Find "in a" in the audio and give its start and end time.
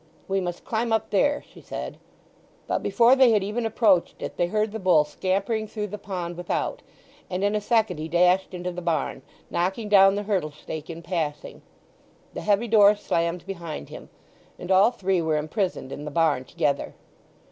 7.43-7.61